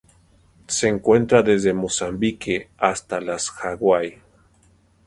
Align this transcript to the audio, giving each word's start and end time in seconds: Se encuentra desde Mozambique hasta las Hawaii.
Se 0.67 0.87
encuentra 0.87 1.43
desde 1.43 1.73
Mozambique 1.75 2.69
hasta 2.79 3.21
las 3.21 3.51
Hawaii. 3.63 4.15